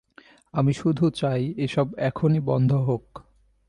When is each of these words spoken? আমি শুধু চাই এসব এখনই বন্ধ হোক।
আমি 0.53 0.73
শুধু 0.73 1.05
চাই 1.09 1.53
এসব 1.57 1.87
এখনই 1.97 2.39
বন্ধ 2.39 2.71
হোক। 2.73 3.05